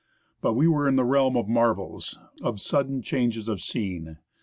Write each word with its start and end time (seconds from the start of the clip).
But 0.41 0.53
we 0.55 0.67
were 0.67 0.87
in 0.87 0.95
the 0.95 1.03
realm 1.05 1.37
of 1.37 1.47
marvels, 1.47 2.17
of 2.41 2.59
sudden 2.59 3.03
changes 3.03 3.47
of 3.47 3.61
scene. 3.61 4.17